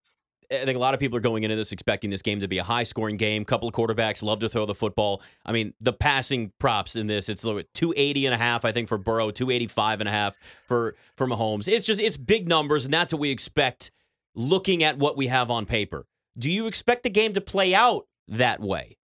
I 0.51 0.65
think 0.65 0.77
a 0.77 0.81
lot 0.81 0.95
of 0.95 1.01
people 1.01 1.17
are 1.17 1.21
going 1.21 1.43
into 1.43 1.57
this 1.57 1.73
expecting 1.73 2.11
this 2.11 2.23
game 2.23 2.41
to 2.41 2.49
be 2.49 2.59
a 2.59 2.65
high 2.65 2.85
scoring 2.85 3.17
game. 3.17 3.45
Couple 3.45 3.69
of 3.69 3.75
quarterbacks 3.75 4.23
love 4.23 4.41
to 4.41 4.49
throw 4.49 4.67
the 4.67 4.75
football. 4.75 5.23
I 5.45 5.53
mean, 5.53 5.75
the 5.81 5.93
passing 5.93 6.53
props 6.59 6.97
in 6.97 7.07
this, 7.07 7.29
it's 7.29 7.43
280 7.43 8.27
and 8.27 8.35
a 8.35 8.39
half, 8.39 8.65
I 8.65 8.73
think, 8.73 8.89
for 8.89 8.99
Burrow, 8.99 9.31
285 9.31 10.01
and 10.01 10.09
a 10.09 10.13
half 10.13 10.37
for, 10.67 10.95
for 11.17 11.27
Mahomes. 11.27 11.69
It's 11.69 11.87
just, 11.87 12.01
it's 12.01 12.17
big 12.17 12.49
numbers, 12.49 12.85
and 12.85 12.95
that's 12.95 13.13
what 13.13 13.21
we 13.21 13.31
expect 13.31 13.91
looking 14.35 14.85
at 14.85 14.99
what 14.99 15.17
we 15.17 15.27
have 15.29 15.51
on 15.51 15.67
paper. 15.67 16.07
Do 16.39 16.51
you 16.51 16.67
expect 16.67 17.03
the 17.03 17.11
game 17.11 17.33
to 17.33 17.41
play 17.41 17.75
out 17.75 18.07
that 18.29 18.61
way? 18.61 18.97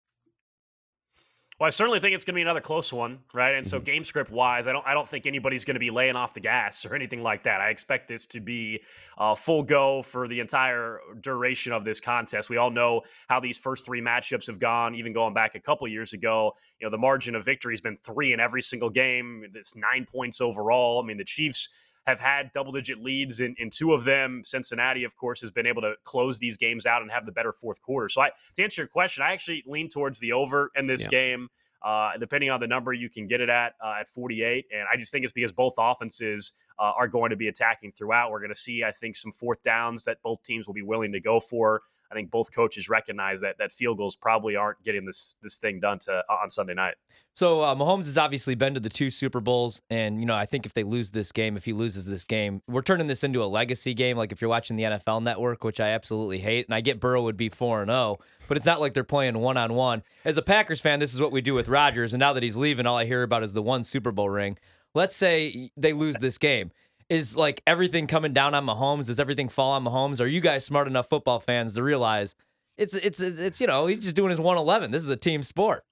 Well, 1.60 1.66
I 1.66 1.70
certainly 1.70 2.00
think 2.00 2.14
it's 2.14 2.24
going 2.24 2.32
to 2.32 2.38
be 2.38 2.42
another 2.42 2.62
close 2.62 2.90
one, 2.90 3.18
right? 3.34 3.54
And 3.54 3.66
so, 3.66 3.76
mm-hmm. 3.76 3.84
game 3.84 4.02
script 4.02 4.30
wise, 4.30 4.66
I 4.66 4.72
don't, 4.72 4.86
I 4.86 4.94
don't 4.94 5.06
think 5.06 5.26
anybody's 5.26 5.62
going 5.62 5.74
to 5.74 5.80
be 5.80 5.90
laying 5.90 6.16
off 6.16 6.32
the 6.32 6.40
gas 6.40 6.86
or 6.86 6.94
anything 6.94 7.22
like 7.22 7.42
that. 7.42 7.60
I 7.60 7.68
expect 7.68 8.08
this 8.08 8.24
to 8.28 8.40
be 8.40 8.82
uh, 9.18 9.34
full 9.34 9.62
go 9.62 10.00
for 10.00 10.26
the 10.26 10.40
entire 10.40 11.00
duration 11.20 11.74
of 11.74 11.84
this 11.84 12.00
contest. 12.00 12.48
We 12.48 12.56
all 12.56 12.70
know 12.70 13.02
how 13.28 13.40
these 13.40 13.58
first 13.58 13.84
three 13.84 14.00
matchups 14.00 14.46
have 14.46 14.58
gone, 14.58 14.94
even 14.94 15.12
going 15.12 15.34
back 15.34 15.54
a 15.54 15.60
couple 15.60 15.86
years 15.86 16.14
ago. 16.14 16.52
You 16.80 16.86
know, 16.86 16.90
the 16.90 16.96
margin 16.96 17.34
of 17.34 17.44
victory 17.44 17.74
has 17.74 17.82
been 17.82 17.98
three 17.98 18.32
in 18.32 18.40
every 18.40 18.62
single 18.62 18.88
game. 18.88 19.44
It's 19.54 19.76
nine 19.76 20.06
points 20.10 20.40
overall. 20.40 21.02
I 21.02 21.06
mean, 21.06 21.18
the 21.18 21.24
Chiefs 21.24 21.68
have 22.06 22.20
had 22.20 22.50
double 22.52 22.72
digit 22.72 23.02
leads 23.02 23.40
in, 23.40 23.54
in 23.58 23.70
two 23.70 23.92
of 23.92 24.04
them. 24.04 24.42
Cincinnati, 24.44 25.04
of 25.04 25.16
course, 25.16 25.40
has 25.40 25.50
been 25.50 25.66
able 25.66 25.82
to 25.82 25.94
close 26.04 26.38
these 26.38 26.56
games 26.56 26.86
out 26.86 27.02
and 27.02 27.10
have 27.10 27.26
the 27.26 27.32
better 27.32 27.52
fourth 27.52 27.80
quarter. 27.82 28.08
So, 28.08 28.22
I, 28.22 28.30
to 28.56 28.62
answer 28.62 28.82
your 28.82 28.88
question, 28.88 29.22
I 29.22 29.32
actually 29.32 29.62
lean 29.66 29.88
towards 29.88 30.18
the 30.18 30.32
over 30.32 30.70
in 30.76 30.86
this 30.86 31.02
yeah. 31.02 31.08
game. 31.08 31.48
Uh, 31.82 32.10
depending 32.18 32.50
on 32.50 32.60
the 32.60 32.66
number 32.66 32.92
you 32.92 33.08
can 33.08 33.26
get 33.26 33.40
it 33.40 33.48
at 33.48 33.72
uh, 33.82 34.00
at 34.00 34.06
48. 34.06 34.66
And 34.70 34.82
I 34.92 34.98
just 34.98 35.10
think 35.10 35.24
it's 35.24 35.32
because 35.32 35.50
both 35.50 35.72
offenses 35.78 36.52
uh, 36.80 36.92
are 36.96 37.08
going 37.08 37.30
to 37.30 37.36
be 37.36 37.48
attacking 37.48 37.92
throughout. 37.92 38.30
We're 38.30 38.40
going 38.40 38.54
to 38.54 38.58
see, 38.58 38.82
I 38.82 38.90
think, 38.90 39.14
some 39.14 39.30
fourth 39.30 39.62
downs 39.62 40.04
that 40.04 40.22
both 40.22 40.42
teams 40.42 40.66
will 40.66 40.74
be 40.74 40.82
willing 40.82 41.12
to 41.12 41.20
go 41.20 41.38
for. 41.38 41.82
I 42.10 42.14
think 42.14 42.30
both 42.30 42.52
coaches 42.52 42.88
recognize 42.88 43.40
that 43.42 43.58
that 43.58 43.70
field 43.70 43.98
goals 43.98 44.16
probably 44.16 44.56
aren't 44.56 44.82
getting 44.82 45.04
this 45.04 45.36
this 45.42 45.58
thing 45.58 45.78
done 45.78 45.98
to 46.00 46.24
on 46.28 46.50
Sunday 46.50 46.74
night. 46.74 46.94
So 47.34 47.60
uh, 47.60 47.74
Mahomes 47.76 48.06
has 48.06 48.18
obviously 48.18 48.56
been 48.56 48.74
to 48.74 48.80
the 48.80 48.88
two 48.88 49.10
Super 49.10 49.40
Bowls, 49.40 49.80
and 49.90 50.18
you 50.18 50.26
know 50.26 50.34
I 50.34 50.46
think 50.46 50.66
if 50.66 50.74
they 50.74 50.82
lose 50.82 51.12
this 51.12 51.30
game, 51.30 51.56
if 51.56 51.64
he 51.64 51.72
loses 51.72 52.06
this 52.06 52.24
game, 52.24 52.62
we're 52.66 52.82
turning 52.82 53.06
this 53.06 53.22
into 53.22 53.44
a 53.44 53.46
legacy 53.46 53.94
game. 53.94 54.16
Like 54.16 54.32
if 54.32 54.40
you're 54.40 54.50
watching 54.50 54.76
the 54.76 54.84
NFL 54.84 55.22
Network, 55.22 55.62
which 55.62 55.78
I 55.78 55.90
absolutely 55.90 56.40
hate, 56.40 56.66
and 56.66 56.74
I 56.74 56.80
get 56.80 56.98
Burrow 56.98 57.22
would 57.22 57.36
be 57.36 57.48
four 57.48 57.82
and 57.82 57.90
zero, 57.90 58.00
oh, 58.00 58.18
but 58.48 58.56
it's 58.56 58.66
not 58.66 58.80
like 58.80 58.94
they're 58.94 59.04
playing 59.04 59.38
one 59.38 59.56
on 59.56 59.74
one. 59.74 60.02
As 60.24 60.36
a 60.36 60.42
Packers 60.42 60.80
fan, 60.80 60.98
this 60.98 61.14
is 61.14 61.20
what 61.20 61.30
we 61.30 61.40
do 61.40 61.54
with 61.54 61.68
Rodgers, 61.68 62.12
and 62.12 62.20
now 62.20 62.32
that 62.32 62.42
he's 62.42 62.56
leaving, 62.56 62.86
all 62.86 62.96
I 62.96 63.04
hear 63.04 63.22
about 63.22 63.44
is 63.44 63.52
the 63.52 63.62
one 63.62 63.84
Super 63.84 64.10
Bowl 64.10 64.28
ring. 64.28 64.58
Let's 64.94 65.14
say 65.14 65.70
they 65.76 65.92
lose 65.92 66.16
this 66.16 66.38
game 66.38 66.72
is 67.08 67.36
like 67.36 67.62
everything 67.66 68.06
coming 68.06 68.32
down 68.32 68.54
on 68.54 68.64
Mahomes? 68.64 69.06
Does 69.06 69.20
everything 69.20 69.48
fall 69.48 69.72
on 69.72 69.84
Mahomes? 69.84 70.20
Are 70.20 70.26
you 70.26 70.40
guys 70.40 70.64
smart 70.64 70.86
enough 70.86 71.08
football 71.08 71.40
fans 71.40 71.74
to 71.74 71.82
realize 71.82 72.34
it's 72.78 72.94
it's 72.94 73.20
it's 73.20 73.60
you 73.60 73.66
know 73.66 73.86
he's 73.86 74.00
just 74.00 74.16
doing 74.16 74.30
his 74.30 74.40
111. 74.40 74.90
This 74.90 75.02
is 75.02 75.08
a 75.08 75.16
team 75.16 75.42
sport. 75.42 75.84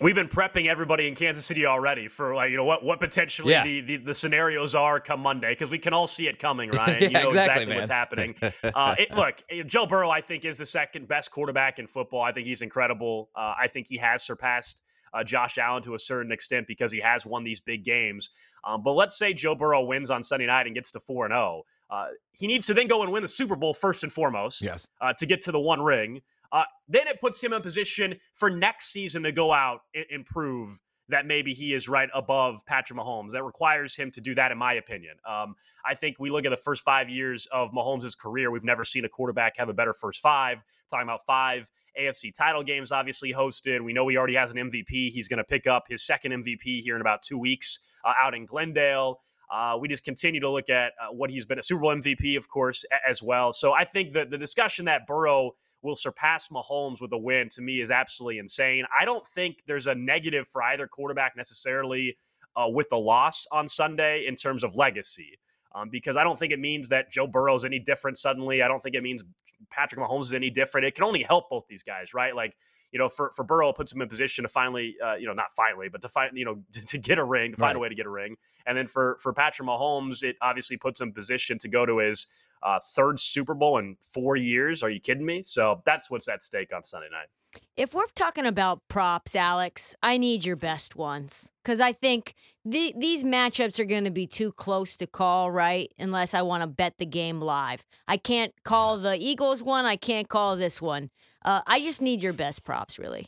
We've 0.00 0.14
been 0.14 0.28
prepping 0.28 0.68
everybody 0.68 1.08
in 1.08 1.16
Kansas 1.16 1.44
City 1.44 1.66
already 1.66 2.06
for 2.06 2.34
like 2.34 2.50
you 2.50 2.56
know 2.56 2.64
what 2.64 2.84
what 2.84 3.00
potentially 3.00 3.52
yeah. 3.52 3.64
the, 3.64 3.80
the, 3.80 3.96
the 3.96 4.14
scenarios 4.14 4.74
are 4.74 5.00
come 5.00 5.20
Monday 5.20 5.52
because 5.52 5.70
we 5.70 5.78
can 5.78 5.92
all 5.92 6.06
see 6.06 6.28
it 6.28 6.38
coming, 6.38 6.70
Ryan. 6.72 7.00
yeah, 7.00 7.06
you 7.06 7.10
know 7.10 7.26
exactly, 7.26 7.62
exactly 7.64 7.76
what's 7.76 7.90
happening. 7.90 8.34
uh, 8.74 8.94
it, 8.98 9.10
look, 9.12 9.42
Joe 9.66 9.86
Burrow, 9.86 10.10
I 10.10 10.20
think, 10.20 10.44
is 10.44 10.56
the 10.56 10.66
second 10.66 11.08
best 11.08 11.30
quarterback 11.32 11.78
in 11.78 11.86
football. 11.86 12.20
I 12.20 12.30
think 12.30 12.46
he's 12.46 12.62
incredible. 12.62 13.30
Uh, 13.34 13.54
I 13.58 13.66
think 13.66 13.86
he 13.88 13.96
has 13.96 14.22
surpassed 14.22 14.82
uh, 15.14 15.24
Josh 15.24 15.58
Allen 15.58 15.82
to 15.82 15.94
a 15.94 15.98
certain 15.98 16.32
extent 16.32 16.66
because 16.66 16.92
he 16.92 17.00
has 17.00 17.26
won 17.26 17.44
these 17.44 17.60
big 17.60 17.84
games. 17.84 18.30
Um, 18.64 18.82
but 18.82 18.92
let's 18.92 19.18
say 19.18 19.32
Joe 19.32 19.54
Burrow 19.54 19.84
wins 19.84 20.10
on 20.10 20.22
Sunday 20.22 20.46
night 20.46 20.66
and 20.66 20.74
gets 20.74 20.90
to 20.92 21.00
4 21.00 21.26
and 21.26 21.32
0. 21.32 21.62
Uh, 21.90 22.06
he 22.32 22.46
needs 22.46 22.66
to 22.66 22.74
then 22.74 22.86
go 22.86 23.02
and 23.02 23.10
win 23.10 23.22
the 23.22 23.28
Super 23.28 23.56
Bowl 23.56 23.72
first 23.72 24.02
and 24.02 24.12
foremost 24.12 24.62
yes. 24.62 24.86
Uh, 25.00 25.12
to 25.14 25.26
get 25.26 25.40
to 25.42 25.52
the 25.52 25.60
one 25.60 25.80
ring. 25.80 26.20
Uh, 26.52 26.64
then 26.88 27.06
it 27.06 27.20
puts 27.20 27.42
him 27.42 27.52
in 27.52 27.60
position 27.60 28.14
for 28.32 28.50
next 28.50 28.92
season 28.92 29.22
to 29.22 29.32
go 29.32 29.52
out 29.52 29.80
and, 29.94 30.04
and 30.10 30.26
prove 30.26 30.80
that 31.08 31.26
maybe 31.26 31.54
he 31.54 31.72
is 31.72 31.88
right 31.88 32.08
above 32.14 32.64
Patrick 32.66 32.98
Mahomes. 32.98 33.30
That 33.32 33.44
requires 33.44 33.96
him 33.96 34.10
to 34.12 34.20
do 34.20 34.34
that, 34.34 34.52
in 34.52 34.58
my 34.58 34.74
opinion. 34.74 35.16
Um, 35.26 35.54
I 35.84 35.94
think 35.94 36.16
we 36.18 36.30
look 36.30 36.44
at 36.44 36.50
the 36.50 36.56
first 36.56 36.84
five 36.84 37.08
years 37.08 37.46
of 37.52 37.70
Mahomes' 37.72 38.16
career. 38.16 38.50
We've 38.50 38.64
never 38.64 38.84
seen 38.84 39.04
a 39.04 39.08
quarterback 39.08 39.56
have 39.56 39.68
a 39.68 39.72
better 39.74 39.92
first 39.94 40.20
five. 40.20 40.62
Talking 40.90 41.04
about 41.06 41.24
five 41.26 41.70
AFC 41.98 42.34
title 42.34 42.62
games, 42.62 42.92
obviously 42.92 43.32
hosted. 43.32 43.82
We 43.82 43.92
know 43.92 44.06
he 44.08 44.16
already 44.16 44.34
has 44.34 44.50
an 44.50 44.56
MVP. 44.58 45.10
He's 45.10 45.28
going 45.28 45.38
to 45.38 45.44
pick 45.44 45.66
up 45.66 45.86
his 45.88 46.02
second 46.04 46.32
MVP 46.32 46.82
here 46.82 46.94
in 46.94 47.00
about 47.00 47.22
two 47.22 47.38
weeks 47.38 47.80
uh, 48.04 48.12
out 48.18 48.34
in 48.34 48.44
Glendale. 48.44 49.20
Uh, 49.50 49.78
we 49.80 49.88
just 49.88 50.04
continue 50.04 50.40
to 50.40 50.50
look 50.50 50.68
at 50.68 50.92
uh, 51.00 51.10
what 51.10 51.30
he's 51.30 51.46
been 51.46 51.58
a 51.58 51.62
Super 51.62 51.80
Bowl 51.80 51.94
MVP, 51.94 52.36
of 52.36 52.48
course, 52.48 52.84
a- 52.92 53.08
as 53.08 53.22
well. 53.22 53.52
So 53.52 53.72
I 53.72 53.84
think 53.84 54.12
that 54.12 54.30
the 54.30 54.36
discussion 54.36 54.84
that 54.84 55.06
Burrow 55.06 55.52
will 55.82 55.96
surpass 55.96 56.48
Mahomes 56.48 57.00
with 57.00 57.12
a 57.12 57.18
win 57.18 57.48
to 57.50 57.62
me 57.62 57.80
is 57.80 57.90
absolutely 57.90 58.38
insane. 58.38 58.84
I 58.98 59.04
don't 59.04 59.26
think 59.26 59.62
there's 59.66 59.86
a 59.86 59.94
negative 59.94 60.48
for 60.48 60.62
either 60.62 60.86
quarterback 60.86 61.36
necessarily 61.36 62.16
uh, 62.56 62.68
with 62.68 62.88
the 62.88 62.98
loss 62.98 63.46
on 63.52 63.68
Sunday 63.68 64.26
in 64.26 64.34
terms 64.34 64.64
of 64.64 64.74
legacy. 64.76 65.38
Um, 65.74 65.90
because 65.90 66.16
I 66.16 66.24
don't 66.24 66.38
think 66.38 66.52
it 66.52 66.58
means 66.58 66.88
that 66.88 67.10
Joe 67.10 67.26
Burrow 67.26 67.54
is 67.54 67.64
any 67.64 67.78
different 67.78 68.16
suddenly. 68.16 68.62
I 68.62 68.68
don't 68.68 68.82
think 68.82 68.94
it 68.96 69.02
means 69.02 69.22
Patrick 69.70 70.00
Mahomes 70.00 70.22
is 70.22 70.34
any 70.34 70.50
different. 70.50 70.86
It 70.86 70.94
can 70.94 71.04
only 71.04 71.22
help 71.22 71.50
both 71.50 71.66
these 71.68 71.82
guys, 71.82 72.14
right? 72.14 72.34
Like, 72.34 72.56
you 72.90 72.98
know, 72.98 73.08
for, 73.08 73.30
for 73.36 73.44
Burrow, 73.44 73.68
it 73.68 73.76
puts 73.76 73.92
him 73.92 74.00
in 74.00 74.08
position 74.08 74.44
to 74.44 74.48
finally, 74.48 74.96
uh, 75.04 75.16
you 75.16 75.26
know, 75.26 75.34
not 75.34 75.52
finally, 75.52 75.88
but 75.90 76.00
to 76.00 76.08
find, 76.08 76.36
you 76.36 76.46
know, 76.46 76.56
to, 76.72 76.84
to 76.86 76.98
get 76.98 77.18
a 77.18 77.24
ring, 77.24 77.52
to 77.52 77.58
find 77.58 77.74
right. 77.74 77.76
a 77.76 77.80
way 77.80 77.88
to 77.88 77.94
get 77.94 78.06
a 78.06 78.10
ring. 78.10 78.36
And 78.66 78.76
then 78.76 78.86
for 78.86 79.18
for 79.20 79.32
Patrick 79.32 79.68
Mahomes, 79.68 80.22
it 80.22 80.36
obviously 80.40 80.78
puts 80.78 81.00
him 81.00 81.08
in 81.08 81.14
position 81.14 81.58
to 81.58 81.68
go 81.68 81.84
to 81.84 81.98
his 81.98 82.26
uh, 82.62 82.78
third 82.94 83.18
Super 83.20 83.54
Bowl 83.54 83.78
in 83.78 83.96
four 84.02 84.36
years. 84.36 84.82
Are 84.82 84.90
you 84.90 85.00
kidding 85.00 85.24
me? 85.24 85.42
So 85.42 85.82
that's 85.84 86.10
what's 86.10 86.28
at 86.28 86.42
stake 86.42 86.72
on 86.74 86.82
Sunday 86.82 87.08
night. 87.10 87.28
If 87.76 87.94
we're 87.94 88.06
talking 88.14 88.46
about 88.46 88.82
props, 88.88 89.34
Alex, 89.34 89.96
I 90.02 90.18
need 90.18 90.44
your 90.44 90.56
best 90.56 90.96
ones 90.96 91.52
because 91.62 91.80
I 91.80 91.92
think 91.92 92.34
the, 92.64 92.92
these 92.96 93.24
matchups 93.24 93.78
are 93.78 93.84
going 93.84 94.04
to 94.04 94.10
be 94.10 94.26
too 94.26 94.52
close 94.52 94.96
to 94.98 95.06
call, 95.06 95.50
right? 95.50 95.90
Unless 95.98 96.34
I 96.34 96.42
want 96.42 96.62
to 96.62 96.66
bet 96.66 96.98
the 96.98 97.06
game 97.06 97.40
live. 97.40 97.84
I 98.06 98.16
can't 98.16 98.52
call 98.64 98.98
the 98.98 99.16
Eagles 99.16 99.62
one. 99.62 99.86
I 99.86 99.96
can't 99.96 100.28
call 100.28 100.56
this 100.56 100.82
one. 100.82 101.10
Uh, 101.44 101.62
I 101.66 101.80
just 101.80 102.02
need 102.02 102.22
your 102.22 102.32
best 102.32 102.64
props, 102.64 102.98
really. 102.98 103.26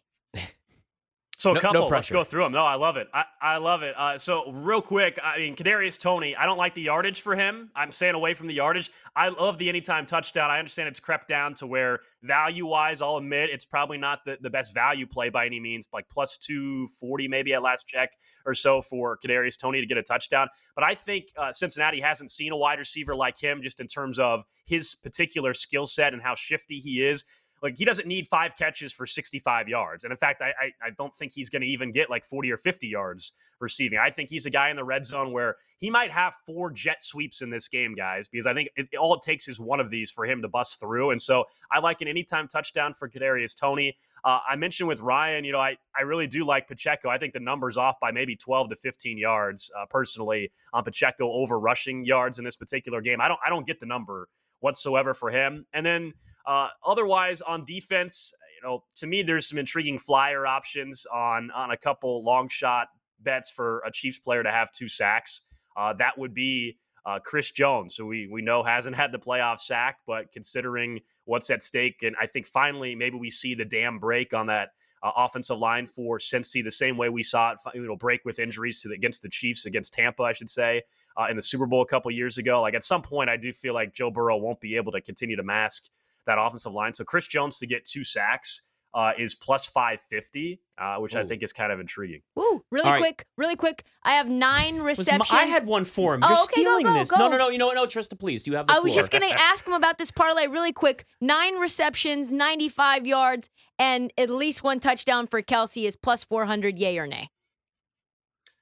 So 1.40 1.52
a 1.52 1.54
no, 1.54 1.60
couple. 1.60 1.80
No 1.80 1.86
let's 1.86 2.10
go 2.10 2.22
through 2.22 2.42
them. 2.42 2.52
No, 2.52 2.66
I 2.66 2.74
love 2.74 2.98
it. 2.98 3.08
I, 3.14 3.24
I 3.40 3.56
love 3.56 3.82
it. 3.82 3.94
Uh, 3.96 4.18
so 4.18 4.52
real 4.52 4.82
quick, 4.82 5.18
I 5.24 5.38
mean, 5.38 5.56
Kadarius 5.56 5.96
Toney. 5.96 6.36
I 6.36 6.44
don't 6.44 6.58
like 6.58 6.74
the 6.74 6.82
yardage 6.82 7.22
for 7.22 7.34
him. 7.34 7.70
I'm 7.74 7.92
staying 7.92 8.14
away 8.14 8.34
from 8.34 8.46
the 8.46 8.52
yardage. 8.52 8.90
I 9.16 9.30
love 9.30 9.56
the 9.56 9.66
anytime 9.66 10.04
touchdown. 10.04 10.50
I 10.50 10.58
understand 10.58 10.90
it's 10.90 11.00
crept 11.00 11.28
down 11.28 11.54
to 11.54 11.66
where 11.66 12.00
value 12.22 12.66
wise, 12.66 13.00
I'll 13.00 13.16
admit 13.16 13.48
it's 13.48 13.64
probably 13.64 13.96
not 13.96 14.22
the, 14.26 14.36
the 14.42 14.50
best 14.50 14.74
value 14.74 15.06
play 15.06 15.30
by 15.30 15.46
any 15.46 15.60
means. 15.60 15.88
Like 15.94 16.06
plus 16.10 16.36
two 16.36 16.86
forty 16.88 17.26
maybe 17.26 17.54
at 17.54 17.62
last 17.62 17.86
check 17.86 18.10
or 18.44 18.52
so 18.52 18.82
for 18.82 19.18
Kadarius 19.24 19.56
Toney 19.56 19.80
to 19.80 19.86
get 19.86 19.96
a 19.96 20.02
touchdown. 20.02 20.46
But 20.74 20.84
I 20.84 20.94
think 20.94 21.28
uh, 21.38 21.52
Cincinnati 21.52 22.02
hasn't 22.02 22.30
seen 22.30 22.52
a 22.52 22.56
wide 22.56 22.78
receiver 22.78 23.16
like 23.16 23.40
him 23.40 23.62
just 23.62 23.80
in 23.80 23.86
terms 23.86 24.18
of 24.18 24.44
his 24.66 24.94
particular 24.94 25.54
skill 25.54 25.86
set 25.86 26.12
and 26.12 26.20
how 26.20 26.34
shifty 26.34 26.80
he 26.80 27.02
is 27.02 27.24
like 27.62 27.76
he 27.76 27.84
doesn't 27.84 28.08
need 28.08 28.26
five 28.26 28.56
catches 28.56 28.92
for 28.92 29.06
65 29.06 29.68
yards. 29.68 30.04
And 30.04 30.10
in 30.10 30.16
fact, 30.16 30.42
I 30.42 30.52
I, 30.60 30.86
I 30.86 30.90
don't 30.96 31.14
think 31.14 31.32
he's 31.32 31.48
going 31.48 31.62
to 31.62 31.68
even 31.68 31.92
get 31.92 32.10
like 32.10 32.24
40 32.24 32.50
or 32.50 32.56
50 32.56 32.88
yards 32.88 33.32
receiving. 33.60 33.98
I 33.98 34.10
think 34.10 34.30
he's 34.30 34.46
a 34.46 34.50
guy 34.50 34.70
in 34.70 34.76
the 34.76 34.84
red 34.84 35.04
zone 35.04 35.32
where 35.32 35.56
he 35.78 35.90
might 35.90 36.10
have 36.10 36.34
four 36.46 36.70
jet 36.70 37.02
sweeps 37.02 37.42
in 37.42 37.50
this 37.50 37.68
game, 37.68 37.94
guys, 37.94 38.28
because 38.28 38.46
I 38.46 38.54
think 38.54 38.68
it, 38.76 38.88
all 38.96 39.14
it 39.14 39.22
takes 39.22 39.48
is 39.48 39.60
one 39.60 39.80
of 39.80 39.90
these 39.90 40.10
for 40.10 40.24
him 40.24 40.42
to 40.42 40.48
bust 40.48 40.80
through. 40.80 41.10
And 41.10 41.20
so 41.20 41.44
I 41.70 41.78
like 41.78 42.00
an 42.00 42.08
anytime 42.08 42.48
touchdown 42.48 42.92
for 42.92 43.08
Kadarius 43.08 43.54
Toney. 43.54 43.96
Uh, 44.24 44.38
I 44.48 44.56
mentioned 44.56 44.88
with 44.88 45.00
Ryan, 45.00 45.44
you 45.44 45.52
know, 45.52 45.60
I, 45.60 45.76
I 45.98 46.02
really 46.02 46.26
do 46.26 46.44
like 46.44 46.68
Pacheco. 46.68 47.08
I 47.08 47.18
think 47.18 47.32
the 47.32 47.40
number's 47.40 47.76
off 47.76 47.98
by 48.00 48.10
maybe 48.10 48.36
12 48.36 48.70
to 48.70 48.76
15 48.76 49.18
yards 49.18 49.70
uh, 49.78 49.86
personally 49.88 50.50
on 50.72 50.84
Pacheco 50.84 51.30
over 51.32 51.58
rushing 51.58 52.04
yards 52.04 52.38
in 52.38 52.44
this 52.44 52.56
particular 52.56 53.00
game. 53.00 53.20
I 53.20 53.28
don't 53.28 53.40
I 53.44 53.48
don't 53.48 53.66
get 53.66 53.80
the 53.80 53.86
number 53.86 54.28
whatsoever 54.60 55.14
for 55.14 55.30
him. 55.30 55.66
And 55.72 55.84
then 55.84 56.12
uh, 56.46 56.68
otherwise, 56.84 57.40
on 57.40 57.64
defense, 57.64 58.32
you 58.56 58.68
know, 58.68 58.84
to 58.96 59.06
me, 59.06 59.22
there's 59.22 59.48
some 59.48 59.58
intriguing 59.58 59.98
flyer 59.98 60.46
options 60.46 61.06
on 61.12 61.50
on 61.52 61.70
a 61.70 61.76
couple 61.76 62.24
long 62.24 62.48
shot 62.48 62.88
bets 63.20 63.50
for 63.50 63.82
a 63.86 63.90
Chiefs 63.90 64.18
player 64.18 64.42
to 64.42 64.50
have 64.50 64.70
two 64.72 64.88
sacks. 64.88 65.42
Uh, 65.76 65.92
that 65.94 66.16
would 66.18 66.34
be 66.34 66.78
uh, 67.06 67.18
Chris 67.18 67.50
Jones, 67.50 67.96
who 67.96 68.06
we 68.06 68.28
we 68.30 68.42
know 68.42 68.62
hasn't 68.62 68.96
had 69.02 69.12
the 69.12 69.18
playoff 69.18 69.58
sack, 69.58 69.98
but 70.06 70.32
considering 70.32 71.00
what's 71.24 71.50
at 71.50 71.62
stake, 71.62 72.02
and 72.02 72.16
I 72.20 72.26
think 72.26 72.46
finally 72.46 72.94
maybe 72.94 73.16
we 73.16 73.30
see 73.30 73.54
the 73.54 73.64
dam 73.64 73.98
break 73.98 74.34
on 74.34 74.46
that 74.46 74.70
uh, 75.02 75.10
offensive 75.16 75.58
line 75.58 75.86
for 75.86 76.18
Cincy 76.18 76.62
the 76.62 76.70
same 76.70 76.96
way 76.96 77.08
we 77.08 77.22
saw 77.22 77.52
it, 77.52 77.58
you 77.74 77.86
know, 77.86 77.96
break 77.96 78.24
with 78.24 78.38
injuries 78.38 78.82
to 78.82 78.88
the, 78.88 78.94
against 78.94 79.22
the 79.22 79.28
Chiefs, 79.28 79.66
against 79.66 79.92
Tampa, 79.92 80.22
I 80.22 80.32
should 80.32 80.50
say, 80.50 80.82
uh, 81.18 81.26
in 81.30 81.36
the 81.36 81.42
Super 81.42 81.66
Bowl 81.66 81.82
a 81.82 81.86
couple 81.86 82.10
years 82.10 82.38
ago. 82.38 82.60
Like 82.60 82.74
at 82.74 82.84
some 82.84 83.02
point, 83.02 83.30
I 83.30 83.36
do 83.36 83.52
feel 83.52 83.74
like 83.74 83.94
Joe 83.94 84.10
Burrow 84.10 84.36
won't 84.36 84.60
be 84.60 84.76
able 84.76 84.92
to 84.92 85.00
continue 85.00 85.36
to 85.36 85.42
mask 85.42 85.88
that 86.26 86.38
offensive 86.38 86.72
line. 86.72 86.94
So 86.94 87.04
Chris 87.04 87.26
Jones 87.26 87.58
to 87.58 87.66
get 87.66 87.84
two 87.84 88.04
sacks 88.04 88.68
uh, 88.94 89.12
is 89.18 89.34
plus 89.34 89.66
550, 89.66 90.60
uh, 90.78 90.96
which 90.96 91.14
Ooh. 91.14 91.18
I 91.18 91.24
think 91.24 91.42
is 91.42 91.52
kind 91.52 91.70
of 91.72 91.78
intriguing. 91.80 92.20
Ooh, 92.38 92.62
really 92.70 92.96
quick, 92.98 93.24
really 93.36 93.56
quick. 93.56 93.84
I 94.02 94.12
have 94.14 94.28
nine 94.28 94.80
receptions. 94.80 95.30
I 95.32 95.44
had 95.44 95.66
one 95.66 95.84
for 95.84 96.14
him. 96.14 96.22
You're 96.22 96.30
oh, 96.32 96.44
okay, 96.44 96.62
stealing 96.62 96.84
go, 96.84 96.92
go, 96.92 96.98
this. 96.98 97.10
Go. 97.10 97.18
No, 97.18 97.28
no, 97.28 97.38
no. 97.38 97.48
You 97.50 97.58
know 97.58 97.66
what? 97.66 97.76
No, 97.76 97.86
Trista, 97.86 98.18
please. 98.18 98.42
Do 98.42 98.50
you 98.50 98.56
have 98.56 98.66
the 98.66 98.72
I 98.72 98.76
floor. 98.76 98.84
was 98.84 98.94
just 98.94 99.10
going 99.10 99.22
to 99.28 99.40
ask 99.40 99.66
him 99.66 99.74
about 99.74 99.98
this 99.98 100.10
parlay 100.10 100.46
really 100.46 100.72
quick. 100.72 101.04
Nine 101.20 101.56
receptions, 101.56 102.32
95 102.32 103.06
yards, 103.06 103.48
and 103.78 104.12
at 104.18 104.30
least 104.30 104.62
one 104.64 104.80
touchdown 104.80 105.26
for 105.26 105.40
Kelce 105.42 105.86
is 105.86 105.96
plus 105.96 106.24
400, 106.24 106.78
yay 106.78 106.98
or 106.98 107.06
nay? 107.06 107.30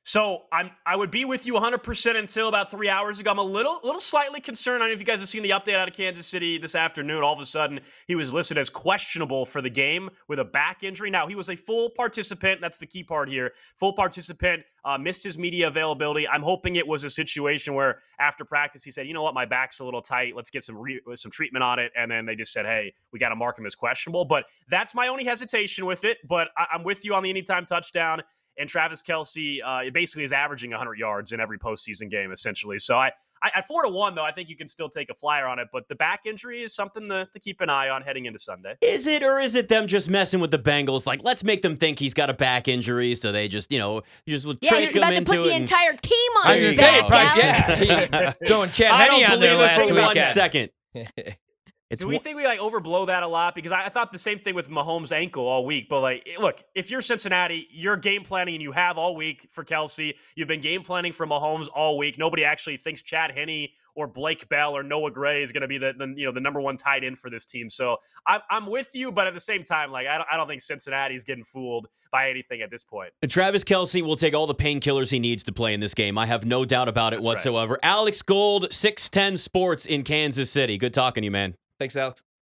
So 0.09 0.45
I'm 0.51 0.71
I 0.87 0.97
would 0.97 1.11
be 1.11 1.27
with 1.27 1.45
you 1.45 1.53
100% 1.53 2.17
until 2.17 2.49
about 2.49 2.71
three 2.71 2.89
hours 2.89 3.21
ago. 3.21 3.31
I'm 3.31 3.37
a 3.37 3.43
little 3.43 3.79
little 3.85 4.01
slightly 4.01 4.41
concerned. 4.41 4.77
I 4.77 4.87
don't 4.87 4.89
know 4.89 4.95
if 4.95 5.01
you 5.01 5.05
guys 5.05 5.21
have 5.21 5.29
seen 5.29 5.43
the 5.43 5.51
update 5.51 5.75
out 5.75 5.87
of 5.87 5.93
Kansas 5.95 6.27
City 6.27 6.57
this 6.57 6.75
afternoon. 6.75 7.23
All 7.23 7.35
of 7.35 7.41
a 7.41 7.45
sudden, 7.45 7.79
he 8.07 8.15
was 8.15 8.33
listed 8.33 8.57
as 8.57 8.71
questionable 8.71 9.45
for 9.45 9.61
the 9.61 9.69
game 9.69 10.09
with 10.27 10.39
a 10.39 10.45
back 10.47 10.83
injury. 10.83 11.11
Now 11.11 11.27
he 11.27 11.35
was 11.35 11.51
a 11.51 11.57
full 11.57 11.91
participant. 11.91 12.63
That's 12.63 12.79
the 12.79 12.87
key 12.87 13.05
part 13.05 13.29
here. 13.29 13.53
Full 13.77 13.93
participant. 13.93 14.63
Uh, 14.83 14.97
missed 14.97 15.23
his 15.23 15.39
media 15.39 15.69
availability. 15.69 16.27
I'm 16.27 16.41
hoping 16.41 16.77
it 16.77 16.87
was 16.87 17.05
a 17.05 17.11
situation 17.11 17.75
where 17.75 17.99
after 18.19 18.47
practice 18.47 18.83
he 18.83 18.91
said, 18.91 19.07
"You 19.07 19.13
know 19.13 19.23
what, 19.23 19.35
my 19.35 19.45
back's 19.45 19.81
a 19.81 19.85
little 19.85 20.01
tight. 20.01 20.35
Let's 20.35 20.49
get 20.49 20.63
some 20.63 20.79
re- 20.79 21.03
some 21.17 21.31
treatment 21.31 21.63
on 21.63 21.79
it." 21.79 21.93
And 21.95 22.11
then 22.11 22.25
they 22.25 22.35
just 22.35 22.55
said, 22.55 22.65
"Hey, 22.65 22.95
we 23.13 23.19
got 23.19 23.29
to 23.29 23.37
mark 23.37 23.59
him 23.59 23.67
as 23.67 23.75
questionable." 23.75 24.25
But 24.25 24.47
that's 24.71 24.95
my 24.95 25.09
only 25.09 25.25
hesitation 25.25 25.85
with 25.85 26.05
it. 26.05 26.17
But 26.27 26.49
I- 26.57 26.69
I'm 26.73 26.83
with 26.83 27.05
you 27.05 27.15
on 27.15 27.23
the 27.23 27.29
anytime 27.29 27.67
touchdown 27.67 28.23
and 28.59 28.69
Travis 28.69 29.03
Kelce 29.03 29.59
uh, 29.65 29.91
basically 29.93 30.25
is 30.25 30.33
averaging 30.33 30.71
100 30.71 30.99
yards 30.99 31.33
in 31.33 31.41
every 31.41 31.59
postseason 31.59 32.11
game, 32.11 32.33
essentially. 32.33 32.79
So 32.79 32.97
I, 32.97 33.13
I, 33.43 33.51
at 33.55 33.67
four 33.67 33.83
to 33.83 33.89
one, 33.89 34.15
though, 34.15 34.25
I 34.25 34.33
think 34.33 34.49
you 34.49 34.57
can 34.57 34.67
still 34.67 34.89
take 34.89 35.11
a 35.11 35.15
flyer 35.15 35.47
on 35.47 35.59
it. 35.59 35.69
But 35.73 35.89
the 35.89 35.95
back 35.95 36.27
injury 36.27 36.63
is 36.63 36.75
something 36.75 37.09
to, 37.09 37.29
to 37.33 37.41
keep 37.41 37.61
an 37.61 37.71
eye 37.71 37.89
on 37.89 38.03
heading 38.03 38.27
into 38.27 38.39
Sunday. 38.39 38.75
Is 38.81 39.07
it, 39.07 39.23
or 39.23 39.39
is 39.39 39.55
it 39.55 39.69
them 39.69 39.87
just 39.87 40.11
messing 40.11 40.41
with 40.41 40.51
the 40.51 40.59
Bengals? 40.59 41.07
Like, 41.07 41.23
let's 41.23 41.45
make 41.45 41.63
them 41.63 41.77
think 41.77 41.99
he's 41.99 42.15
got 42.15 42.31
a 42.31 42.35
back 42.35 42.69
injury, 42.69 43.15
so 43.15 43.31
they 43.31 43.49
just, 43.49 43.71
you 43.71 43.79
know, 43.79 44.03
you 44.27 44.35
just 44.35 44.45
will 44.45 44.57
yeah, 44.61 44.71
trick 44.71 44.85
he's 44.87 44.97
about 44.97 45.13
him 45.13 45.25
to 45.25 45.31
put 45.31 45.45
the 45.45 45.53
and... 45.53 45.63
entire 45.63 45.95
team 45.95 46.31
on 46.45 46.57
his 46.57 46.77
back. 46.77 47.37
yeah, 47.39 48.33
throwing 48.47 48.71
Chad 48.71 48.93
Henne 48.93 49.33
on 49.33 49.41
there 49.41 49.57
last 49.57 49.89
for 49.89 49.95
weekend. 49.95 50.17
one 50.17 50.33
second. 50.33 50.71
It's 51.91 52.03
Do 52.03 52.09
we 52.09 52.19
think 52.19 52.37
we 52.37 52.45
like 52.45 52.61
overblow 52.61 53.07
that 53.07 53.23
a 53.23 53.27
lot? 53.27 53.55
Because 53.55 53.73
I, 53.73 53.87
I, 53.87 53.89
thought 53.89 54.13
the 54.13 54.19
same 54.19 54.39
thing 54.39 54.55
with 54.55 54.69
Mahomes' 54.69 55.11
ankle 55.11 55.47
all 55.47 55.65
week. 55.65 55.89
But 55.89 56.01
like, 56.01 56.29
look, 56.39 56.63
if 56.75 56.91
you're 56.91 57.01
Cincinnati, 57.01 57.67
you're 57.71 57.97
game 57.97 58.23
planning 58.23 58.55
and 58.55 58.63
you 58.63 58.73
have 58.73 58.99
all 58.99 59.17
week 59.17 59.49
for 59.53 59.65
Kelce. 59.65 60.15
You've 60.35 60.49
been 60.49 60.61
game 60.61 60.83
planning 60.83 61.13
for 61.13 61.27
Mahomes 61.27 61.67
all 61.75 61.97
week. 61.97 62.19
Nobody 62.19 62.45
actually 62.45 62.77
thinks 62.77 63.01
Chad 63.01 63.31
Henne 63.31 63.69
or 63.95 64.07
Blake 64.07 64.47
Bell 64.51 64.77
or 64.77 64.83
Noah 64.83 65.11
Gray 65.11 65.43
is 65.43 65.51
going 65.51 65.63
to 65.63 65.67
be 65.67 65.79
the, 65.79 65.95
the, 65.97 66.13
you 66.15 66.27
know 66.27 66.33
the 66.33 66.41
number 66.41 66.61
one 66.61 66.77
tight 66.77 67.05
end 67.05 67.19
for 67.19 67.31
this 67.31 67.47
team. 67.47 67.71
So 67.71 67.97
I'm, 68.27 68.41
I'm 68.51 68.67
with 68.67 68.91
you, 68.93 69.11
but 69.11 69.27
at 69.27 69.33
the 69.33 69.41
same 69.41 69.63
time, 69.63 69.91
like 69.91 70.07
I 70.07 70.19
don't, 70.19 70.29
I 70.31 70.37
don't 70.37 70.47
think 70.47 70.61
Cincinnati's 70.61 71.25
getting 71.25 71.43
fooled 71.43 71.89
by 72.13 72.29
anything 72.29 72.61
at 72.61 72.71
this 72.71 72.85
point. 72.85 73.13
Travis 73.27 73.65
Kelce 73.65 74.03
will 74.03 74.17
take 74.17 74.35
all 74.35 74.47
the 74.47 74.55
painkillers 74.55 75.11
he 75.11 75.19
needs 75.19 75.43
to 75.45 75.53
play 75.53 75.73
in 75.73 75.81
this 75.81 75.95
game. 75.95 76.19
I 76.19 76.27
have 76.27 76.45
no 76.45 76.67
doubt 76.67 76.89
about 76.89 77.15
it 77.15 77.17
That's 77.17 77.25
whatsoever. 77.25 77.73
Right. 77.83 77.91
Alex 77.91 78.21
Gold, 78.21 78.73
six 78.75 79.09
ten 79.09 79.39
Sports 79.39 79.87
in 79.87 80.03
Kansas 80.03 80.51
City. 80.51 80.77
Good 80.77 80.93
talking 80.93 81.23
to 81.23 81.25
you, 81.25 81.31
man. 81.31 81.55
Thanks, 81.79 81.97
Alex. 81.97 82.28